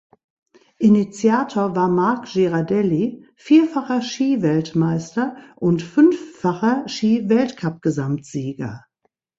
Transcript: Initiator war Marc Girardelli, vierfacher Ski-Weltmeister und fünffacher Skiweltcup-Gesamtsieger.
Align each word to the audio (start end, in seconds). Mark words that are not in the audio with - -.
Initiator 0.79 1.75
war 1.75 1.87
Marc 1.87 2.25
Girardelli, 2.29 3.23
vierfacher 3.35 4.01
Ski-Weltmeister 4.01 5.37
und 5.57 5.83
fünffacher 5.83 6.87
Skiweltcup-Gesamtsieger. 6.87 8.83